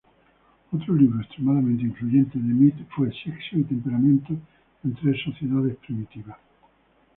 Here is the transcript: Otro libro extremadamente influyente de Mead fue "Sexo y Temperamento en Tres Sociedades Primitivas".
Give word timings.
Otro 0.71 0.95
libro 0.95 1.21
extremadamente 1.21 1.83
influyente 1.83 2.39
de 2.39 2.43
Mead 2.55 2.73
fue 2.95 3.11
"Sexo 3.23 3.59
y 3.59 3.63
Temperamento 3.65 4.33
en 4.83 4.95
Tres 4.95 5.21
Sociedades 5.23 5.75
Primitivas". 5.77 6.39